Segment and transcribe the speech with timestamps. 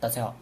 [0.00, 0.36] 大家好，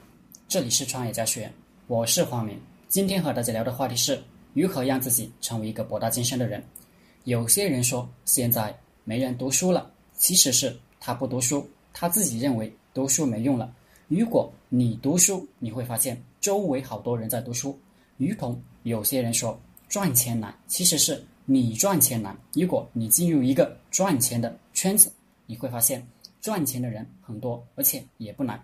[0.47, 1.55] 这里是创业家学院，
[1.87, 2.61] 我是黄明。
[2.89, 6.63] 今天和大家聊的话题是如何让自己成为一个博大精深的人。
[7.25, 13.75] 有些人说现在没人读书了，其实是他不读书，他自己认为读书没用了。
[14.09, 17.79] 如果你读书，你会发现周围好多人在读书。
[18.19, 22.37] 如同有些人说赚钱难，其实是你赚钱难。
[22.53, 25.11] 如果你进入一个赚钱的圈子，
[25.47, 26.07] 你会发现
[26.43, 28.63] 赚钱的人很多，而且也不难。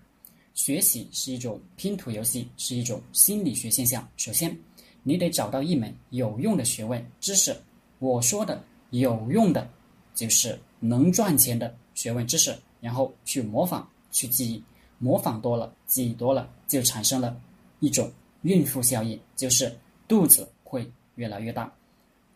[0.55, 4.07] 学习是一种拼图游戏，是一种心理学现象。
[4.17, 4.57] 首先，
[5.03, 7.57] 你得找到一门有用的学问知识。
[7.99, 9.69] 我说的有用的，
[10.15, 14.63] 就是能赚钱的学问知识，然后去模仿、去记忆。
[14.99, 17.41] 模仿多了，记忆多了，就产生了
[17.81, 18.09] 一种
[18.43, 19.77] 孕妇效应，就是
[20.07, 21.73] 肚子会越来越大。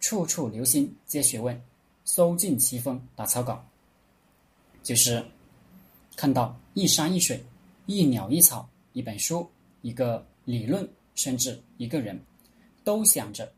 [0.01, 1.61] 处处留心接学问，
[2.05, 3.65] 收尽其锋打草稿，
[4.83, 5.25] 就是
[6.17, 7.41] 看到一山一水。
[7.87, 9.49] 一鸟一草，一本书，
[9.81, 12.21] 一个理论，甚至一个人，
[12.83, 13.51] 都想着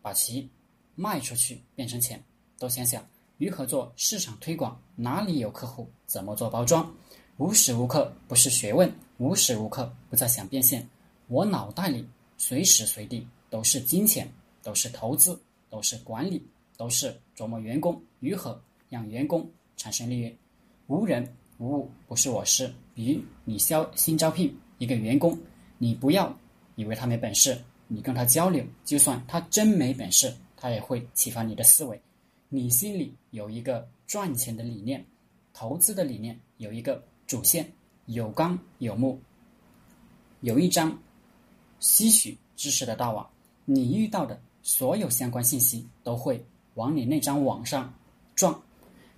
[0.00, 0.48] 把其
[0.94, 2.22] 卖出去变成钱。
[2.56, 6.90] 都想想如何做市场推广，哪里有客户，怎么做包装。
[7.36, 10.88] 无时无刻不是学问，无时无刻不在想变现。
[11.26, 12.06] 我脑袋里
[12.38, 14.32] 随时随地都是金钱，
[14.62, 15.38] 都是投资，
[15.68, 16.42] 都是管理，
[16.76, 20.34] 都是琢磨员工如何让员工产生利润。
[20.86, 21.36] 无人。
[21.64, 22.70] 无物不是我事。
[22.94, 25.36] 比如你招新招聘一个员工，
[25.78, 26.32] 你不要
[26.76, 31.98] 以为他没本事，你跟他交流，就算他真没本事，他也会启发你的思维。
[32.50, 35.02] 你心里有一个赚钱的理念，
[35.54, 37.66] 投资的理念，有一个主线，
[38.06, 39.18] 有纲有目，
[40.42, 40.96] 有一张
[41.80, 43.26] 吸取知识的大网，
[43.64, 47.92] 你遇到的所有相关信息都会往你那张网上
[48.34, 48.62] 撞，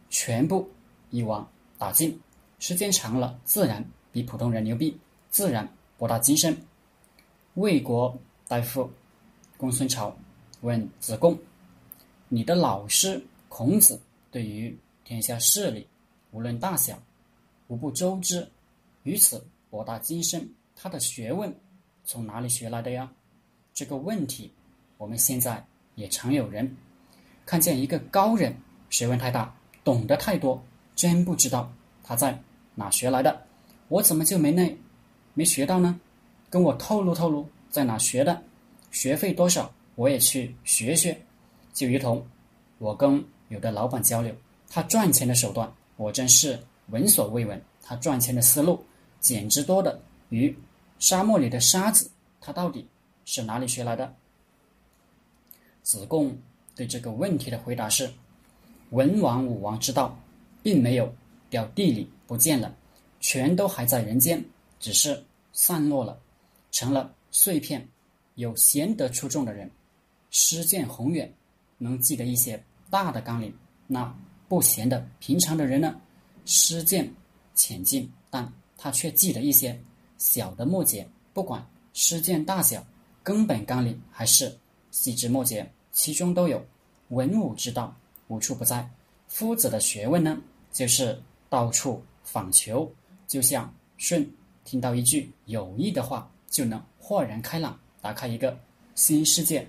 [0.09, 0.67] 全部
[1.11, 2.19] 一网打尽。
[2.59, 5.69] 时间长了，自然比普通人牛逼，自然
[5.99, 6.57] 博大精深。
[7.55, 8.91] 魏国大夫
[9.57, 10.17] 公孙朝
[10.63, 11.39] 问子贡
[12.29, 15.87] ：“你的老师孔子对于天下事理，
[16.31, 16.99] 无论大小，
[17.69, 18.47] 无不周知，
[19.03, 21.55] 于此博大精深，他的学问
[22.05, 23.11] 从哪里学来的呀？”
[23.75, 24.51] 这个问题，
[24.97, 25.63] 我们现在
[25.95, 26.77] 也常有人
[27.45, 28.57] 看见一个高人，
[28.89, 29.55] 学问太大，
[29.85, 30.63] 懂得太多，
[30.95, 31.71] 真不知道
[32.03, 32.43] 他在。
[32.77, 33.43] 哪学来的？
[33.89, 34.79] 我怎么就没那
[35.35, 35.99] 没学到呢？
[36.49, 38.41] 跟我透露透露，在哪学的？
[38.93, 39.69] 学费多少？
[39.97, 41.21] 我也去学学。
[41.73, 42.25] 就如同
[42.79, 44.35] 我跟有的老板交流，
[44.69, 46.59] 他赚钱的手段，我真是
[46.91, 47.61] 闻所未闻。
[47.83, 48.85] 他赚钱的思路，
[49.21, 50.57] 简直多的与
[50.99, 52.11] 沙漠里的沙子。
[52.41, 52.87] 他到底
[53.25, 54.15] 是哪里学来的？
[55.83, 56.37] 子贡
[56.75, 58.11] 对这个问题的回答是：
[58.91, 60.19] 文王武王之道，
[60.63, 61.15] 并没有
[61.51, 62.11] 掉地里。
[62.27, 62.75] 不见了，
[63.21, 64.45] 全都还在人间，
[64.81, 66.19] 只是散落了，
[66.73, 67.89] 成了碎片。
[68.35, 69.71] 有贤德出众的人，
[70.31, 71.33] 诗见宏远，
[71.79, 73.51] 能记得一些大的纲领；
[73.87, 74.13] 那
[74.49, 75.99] 不贤的平常的人呢，
[76.45, 77.09] 诗见
[77.55, 79.81] 浅近，但他却记得一些
[80.19, 81.09] 小的末节。
[81.33, 81.65] 不管
[81.95, 82.85] 诗见大小，
[83.23, 84.55] 根本纲领还是
[84.91, 86.63] 细枝末节，其中都有。
[87.11, 87.97] 文武之道，
[88.27, 88.91] 无处不在。
[89.29, 90.37] 夫子的学问呢，
[90.73, 91.23] 就是
[91.57, 92.03] 到处。
[92.23, 92.93] 访求，
[93.29, 94.29] 就像舜
[94.65, 98.59] 听到一句有益的话，就能豁然开朗，打开一个
[98.97, 99.67] 新世界。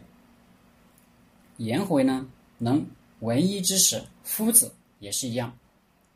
[1.58, 2.28] 颜回呢，
[2.58, 2.84] 能
[3.20, 5.56] 闻一知识，夫子也是一样，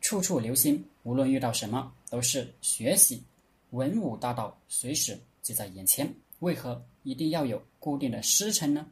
[0.00, 3.22] 处处留心，无论遇到什么都是学习。
[3.70, 8.84] 文武大道随时就在眼前，为何一定要有固定的师承呢？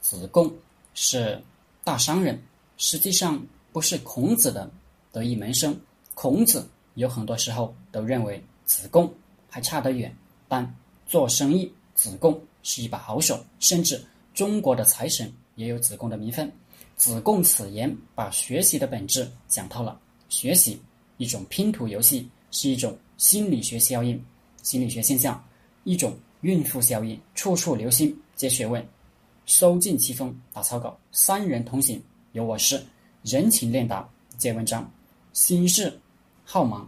[0.00, 0.50] 子贡
[0.94, 1.42] 是
[1.82, 2.40] 大商人，
[2.78, 4.70] 实际上不是孔子的
[5.12, 5.78] 得意门生。
[6.14, 9.12] 孔子有很多时候都认为子贡
[9.48, 10.14] 还差得远，
[10.48, 10.74] 但
[11.06, 14.02] 做生意，子贡是一把好手，甚至
[14.34, 16.50] 中国的财神也有子贡的名分。
[16.96, 19.98] 子贡此言把学习的本质讲透了。
[20.28, 20.78] 学习
[21.16, 24.22] 一种拼图游戏，是一种心理学效应、
[24.62, 25.42] 心理学现象，
[25.84, 27.18] 一种孕妇效应。
[27.34, 28.86] 处处留心皆学问，
[29.46, 30.98] 收尽其锋打草稿。
[31.10, 32.00] 三人同行
[32.32, 32.80] 有我师，
[33.22, 34.06] 人情练达
[34.36, 34.88] 皆文章，
[35.32, 35.98] 心事。
[36.44, 36.84] 浩茫，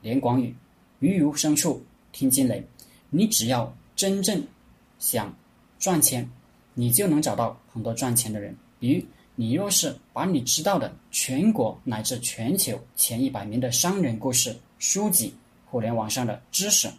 [0.00, 0.54] 连广宇，
[0.98, 1.82] 鱼如深处
[2.12, 2.64] 听惊雷。
[3.10, 4.44] 你只要真正
[4.98, 5.32] 想
[5.78, 6.28] 赚钱，
[6.74, 8.56] 你就能找到很多赚钱的人。
[8.80, 9.06] 比如，
[9.36, 15.32] 你若是把你知道的全国乃至全球前一百名的商人故事、书籍、
[15.64, 16.90] 互联网上的知识，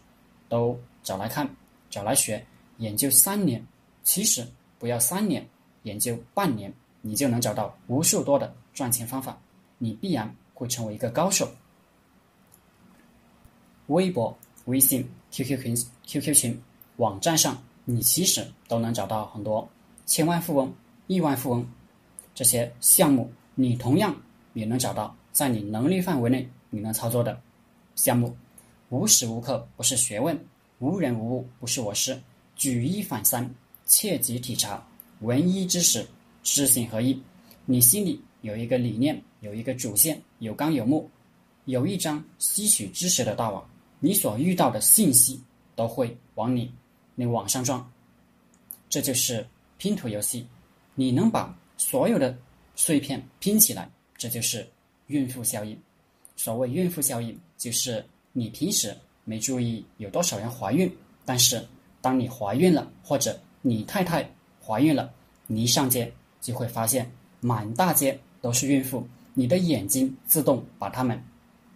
[0.47, 1.49] 都找来看、
[1.89, 2.45] 找来学，
[2.77, 3.61] 研究三年，
[4.03, 4.47] 其实
[4.79, 5.45] 不要三年，
[5.83, 9.37] 研究半年，你就能找到无数多的赚钱方法。
[9.77, 11.47] 你必然会成为一个高手。
[13.87, 14.35] 微博
[14.65, 16.59] 微信、QQ 群、QQ 群、
[16.95, 19.69] 网站上，你其实都能找到很多
[20.07, 20.73] 千万富翁、
[21.05, 21.63] 亿万富翁
[22.33, 24.15] 这些项目，你同样
[24.53, 27.39] 也能找到在你能力范围内你能操作的
[27.93, 28.35] 项目。
[28.89, 30.39] 无时无刻不是学问，
[30.79, 32.19] 无人无物不是我师。
[32.55, 33.47] 举一反三，
[33.85, 34.81] 切记体察，
[35.19, 36.07] 闻一知识，
[36.41, 37.21] 知行合一。
[37.65, 41.07] 你心里有一个理念，有一个主线，有纲有目，
[41.65, 43.63] 有一张吸取知识的大网，
[43.99, 45.39] 你所遇到的信息
[45.75, 46.73] 都会往你
[47.13, 47.87] 那网上撞。
[48.89, 49.45] 这就是
[49.77, 50.47] 拼图游戏，
[50.95, 52.35] 你能把所有的
[52.75, 53.87] 碎片拼起来，
[54.17, 54.67] 这就是
[55.07, 55.77] 孕妇效应。
[56.35, 58.03] 所谓孕妇效应，就是
[58.33, 60.91] 你平时没注意有多少人怀孕，
[61.23, 61.63] 但是
[62.01, 64.27] 当你怀孕了，或者你太太
[64.59, 65.13] 怀孕了，
[65.45, 66.11] 你一上街
[66.41, 67.09] 就会发现
[67.41, 71.23] 满大街都是孕妇，你的眼睛自动把它们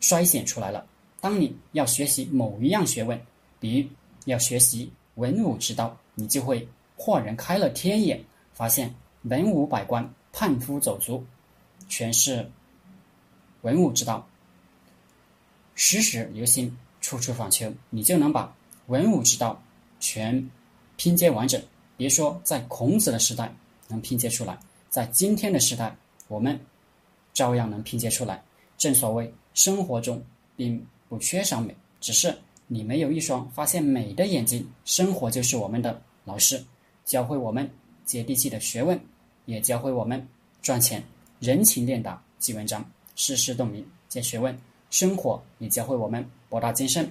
[0.01, 0.83] 筛选出来了。
[1.21, 3.21] 当你要学习某一样学问，
[3.59, 3.87] 比如
[4.25, 8.23] 要学习文武之道，你就会豁然开了天眼，
[8.53, 11.23] 发现文武百官、判夫走卒，
[11.89, 12.49] 全是
[13.61, 14.25] 文武之道。
[15.75, 18.55] 时时留心，处处访求，你就能把
[18.87, 19.61] 文武之道
[19.99, 20.49] 全
[20.95, 21.61] 拼接完整。
[21.97, 23.53] 别说在孔子的时代
[23.89, 24.57] 能拼接出来，
[24.89, 25.93] 在今天的时代，
[26.29, 26.57] 我们
[27.33, 28.43] 照样能拼接出来。
[28.77, 30.23] 正所谓，生活中
[30.55, 32.33] 并不缺少美，只是
[32.67, 34.65] 你没有一双发现美的眼睛。
[34.85, 36.63] 生活就是我们的老师，
[37.03, 37.69] 教会我们
[38.05, 38.99] 接地气的学问，
[39.45, 40.25] 也教会我们
[40.61, 41.03] 赚钱。
[41.39, 42.83] 人情练达即文章，
[43.15, 44.57] 世事洞明见学问。
[44.89, 47.09] 生活也教会我们博大精深。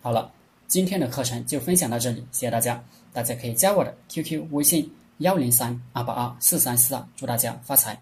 [0.00, 0.32] 好了，
[0.66, 2.82] 今天的课程就分享到这里，谢谢大家。
[3.12, 8.00] 大家可以加我的 QQ 微信幺零三二八二四三四二，祝大家发财。